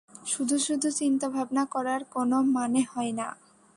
শুধু 0.25 0.55
শুধু 0.57 0.87
চিন্তা 0.91 1.27
ভাবনা 1.29 1.63
করার 1.65 2.01
কোনো 2.11 2.37
মানে 2.51 2.81
হয় 2.93 3.11
না। 3.11 3.27